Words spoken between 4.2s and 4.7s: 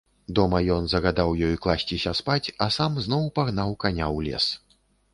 лес.